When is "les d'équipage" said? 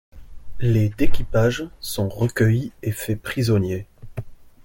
0.59-1.63